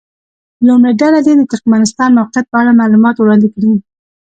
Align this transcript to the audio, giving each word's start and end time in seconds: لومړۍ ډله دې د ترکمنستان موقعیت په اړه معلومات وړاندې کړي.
لومړۍ 0.67 0.93
ډله 1.01 1.19
دې 1.25 1.33
د 1.37 1.41
ترکمنستان 1.51 2.09
موقعیت 2.19 2.45
په 2.49 2.57
اړه 2.61 2.77
معلومات 2.81 3.15
وړاندې 3.17 3.47
کړي. 3.53 3.71